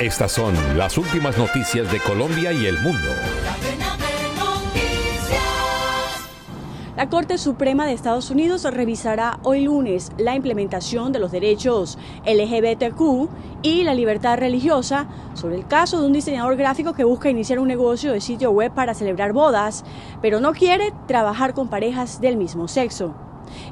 Estas 0.00 0.32
son 0.32 0.54
las 0.76 0.98
últimas 0.98 1.38
noticias 1.38 1.90
de 1.92 2.00
Colombia 2.00 2.52
y 2.52 2.66
el 2.66 2.76
mundo. 2.80 3.08
La 6.96 7.08
Corte 7.08 7.38
Suprema 7.38 7.86
de 7.86 7.92
Estados 7.92 8.28
Unidos 8.30 8.64
revisará 8.64 9.38
hoy 9.44 9.62
lunes 9.62 10.10
la 10.18 10.34
implementación 10.34 11.12
de 11.12 11.20
los 11.20 11.30
derechos 11.30 11.96
LGBTQ 12.26 13.28
y 13.62 13.84
la 13.84 13.94
libertad 13.94 14.36
religiosa 14.36 15.06
sobre 15.34 15.54
el 15.56 15.66
caso 15.68 16.00
de 16.00 16.08
un 16.08 16.12
diseñador 16.12 16.56
gráfico 16.56 16.92
que 16.92 17.04
busca 17.04 17.30
iniciar 17.30 17.60
un 17.60 17.68
negocio 17.68 18.10
de 18.12 18.20
sitio 18.20 18.50
web 18.50 18.72
para 18.74 18.94
celebrar 18.94 19.32
bodas, 19.32 19.84
pero 20.20 20.40
no 20.40 20.54
quiere 20.54 20.92
trabajar 21.06 21.54
con 21.54 21.68
parejas 21.68 22.20
del 22.20 22.36
mismo 22.36 22.66
sexo. 22.66 23.14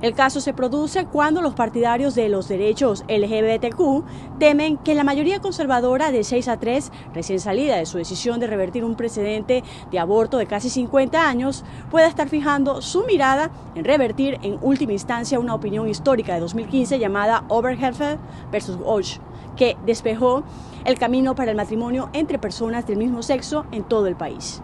El 0.00 0.14
caso 0.14 0.40
se 0.40 0.52
produce 0.52 1.06
cuando 1.06 1.42
los 1.42 1.54
partidarios 1.54 2.14
de 2.14 2.28
los 2.28 2.48
derechos 2.48 3.04
LGBTQ 3.08 4.38
temen 4.38 4.76
que 4.78 4.94
la 4.94 5.04
mayoría 5.04 5.40
conservadora 5.40 6.10
de 6.10 6.24
6 6.24 6.48
a 6.48 6.58
3, 6.58 6.90
recién 7.14 7.40
salida 7.40 7.76
de 7.76 7.86
su 7.86 7.98
decisión 7.98 8.40
de 8.40 8.46
revertir 8.46 8.84
un 8.84 8.96
precedente 8.96 9.62
de 9.90 9.98
aborto 9.98 10.38
de 10.38 10.46
casi 10.46 10.70
50 10.70 11.28
años, 11.28 11.64
pueda 11.90 12.08
estar 12.08 12.28
fijando 12.28 12.82
su 12.82 13.04
mirada 13.04 13.50
en 13.74 13.84
revertir 13.84 14.38
en 14.42 14.58
última 14.62 14.92
instancia 14.92 15.40
una 15.40 15.54
opinión 15.54 15.88
histórica 15.88 16.34
de 16.34 16.40
2015 16.40 16.98
llamada 16.98 17.44
Oberheffer 17.48 18.18
versus 18.50 18.76
Walsh, 18.76 19.18
que 19.56 19.76
despejó 19.86 20.42
el 20.84 20.98
camino 20.98 21.34
para 21.34 21.50
el 21.50 21.56
matrimonio 21.56 22.10
entre 22.12 22.38
personas 22.38 22.86
del 22.86 22.96
mismo 22.96 23.22
sexo 23.22 23.66
en 23.70 23.84
todo 23.84 24.06
el 24.06 24.16
país. 24.16 24.62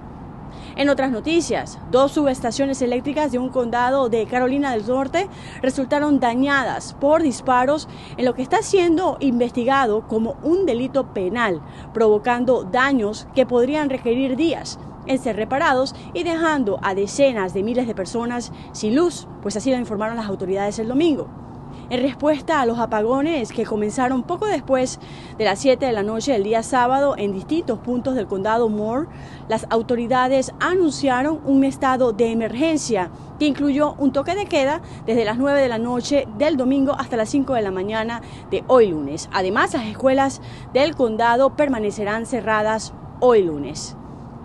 En 0.77 0.89
otras 0.89 1.11
noticias, 1.11 1.79
dos 1.91 2.13
subestaciones 2.13 2.83
eléctricas 2.83 3.33
de 3.33 3.39
un 3.39 3.49
condado 3.49 4.09
de 4.09 4.27
Carolina 4.27 4.73
del 4.73 4.87
Norte 4.87 5.29
resultaron 5.63 6.21
dañadas 6.21 6.95
por 6.95 7.23
disparos 7.23 7.89
en 8.17 8.25
lo 8.25 8.35
que 8.35 8.43
está 8.43 8.63
siendo 8.63 9.17
investigado 9.21 10.07
como 10.07 10.37
un 10.43 10.67
delito 10.67 11.13
penal, 11.13 11.61
provocando 11.93 12.65
daños 12.65 13.27
que 13.35 13.47
podrían 13.47 13.91
requerir 13.91 14.37
días 14.37 14.79
en 15.07 15.19
ser 15.19 15.37
reparados 15.37 15.95
y 16.13 16.23
dejando 16.23 16.79
a 16.83 16.95
decenas 16.95 17.55
de 17.55 17.63
miles 17.63 17.87
de 17.87 17.95
personas 17.95 18.53
sin 18.73 18.95
luz, 18.95 19.27
pues 19.43 19.57
así 19.57 19.71
lo 19.71 19.79
informaron 19.79 20.17
las 20.17 20.27
autoridades 20.27 20.79
el 20.79 20.89
domingo 20.89 21.48
en 21.91 22.03
respuesta 22.03 22.61
a 22.61 22.67
los 22.67 22.79
apagones 22.79 23.53
que 23.53 23.65
comenzaron 23.65 24.23
poco 24.23 24.47
después 24.47 25.01
de 25.39 25.45
las 25.45 25.59
7 25.59 25.87
de 25.87 25.93
la 25.93 26.03
noche 26.03 26.33
del 26.33 26.43
día 26.43 26.63
sábado 26.63 27.15
en 27.17 27.33
distintos 27.33 27.79
puntos 27.79 28.15
del 28.15 28.27
condado 28.27 28.69
Moore, 28.69 29.09
las 29.49 29.67
autoridades 29.71 30.53
anunciaron 30.61 31.41
un 31.45 31.65
estado 31.65 32.13
de 32.13 32.31
emergencia 32.31 33.11
que 33.39 33.47
incluyó 33.47 33.95
un 33.99 34.13
toque 34.13 34.35
de 34.35 34.47
queda 34.47 34.83
desde 35.07 35.25
las 35.25 35.39
9 35.39 35.61
de 35.61 35.69
la 35.69 35.79
noche 35.79 36.27
del 36.37 36.57
domingo 36.57 36.95
hasta 36.99 37.17
las 37.17 37.31
5 37.31 37.55
de 37.55 37.63
la 37.63 37.71
mañana 37.71 38.21
de 38.51 38.65
hoy 38.67 38.89
lunes. 38.89 39.31
Además, 39.33 39.73
las 39.73 39.87
escuelas 39.87 40.41
del 40.75 40.95
condado 40.95 41.57
permanecerán 41.57 42.27
cerradas 42.27 42.93
hoy 43.21 43.43
lunes. 43.43 43.97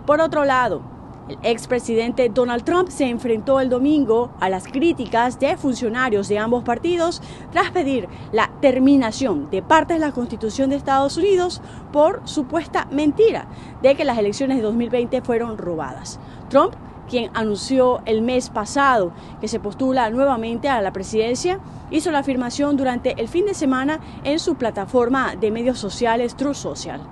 Por 0.06 0.20
otro 0.20 0.44
lado, 0.44 0.93
el 1.28 1.38
expresidente 1.42 2.28
Donald 2.28 2.64
Trump 2.64 2.88
se 2.88 3.08
enfrentó 3.08 3.60
el 3.60 3.68
domingo 3.68 4.30
a 4.40 4.48
las 4.48 4.66
críticas 4.66 5.38
de 5.38 5.56
funcionarios 5.56 6.28
de 6.28 6.38
ambos 6.38 6.64
partidos 6.64 7.22
tras 7.52 7.70
pedir 7.70 8.08
la 8.32 8.50
terminación 8.60 9.50
de 9.50 9.62
partes 9.62 9.96
de 9.96 10.06
la 10.06 10.12
Constitución 10.12 10.70
de 10.70 10.76
Estados 10.76 11.16
Unidos 11.16 11.62
por 11.92 12.20
supuesta 12.24 12.86
mentira 12.90 13.46
de 13.82 13.94
que 13.94 14.04
las 14.04 14.18
elecciones 14.18 14.58
de 14.58 14.62
2020 14.62 15.22
fueron 15.22 15.56
robadas. 15.58 16.18
Trump 16.48 16.74
quien 17.08 17.30
anunció 17.34 18.00
el 18.06 18.22
mes 18.22 18.50
pasado 18.50 19.12
que 19.40 19.48
se 19.48 19.60
postula 19.60 20.10
nuevamente 20.10 20.68
a 20.68 20.80
la 20.80 20.92
presidencia, 20.92 21.60
hizo 21.90 22.10
la 22.10 22.20
afirmación 22.20 22.76
durante 22.76 23.20
el 23.20 23.28
fin 23.28 23.46
de 23.46 23.54
semana 23.54 24.00
en 24.24 24.38
su 24.38 24.54
plataforma 24.54 25.36
de 25.36 25.50
medios 25.50 25.78
sociales 25.78 26.34
True 26.34 26.54
Social. 26.54 27.02